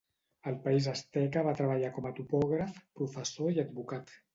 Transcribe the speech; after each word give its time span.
Al 0.51 0.55
país 0.63 0.87
asteca 0.93 1.45
va 1.49 1.55
treballar 1.61 1.95
com 2.01 2.11
a 2.11 2.15
topògraf, 2.23 2.85
professor 3.03 3.59
i 3.59 3.69
advocat. 3.71 4.23